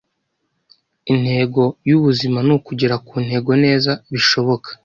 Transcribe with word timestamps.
Intego 1.11 1.61
yubuyobozi 1.87 2.25
ni 2.47 2.51
ukugera 2.57 2.95
ku 3.07 3.13
ntego 3.25 3.51
neza 3.63 3.91
bishoboka 4.13 4.69